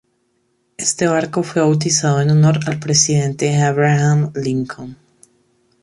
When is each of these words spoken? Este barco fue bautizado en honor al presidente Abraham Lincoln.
Este 0.77 1.05
barco 1.05 1.43
fue 1.43 1.61
bautizado 1.61 2.21
en 2.21 2.31
honor 2.31 2.61
al 2.65 2.79
presidente 2.79 3.61
Abraham 3.61 4.31
Lincoln. 4.33 4.97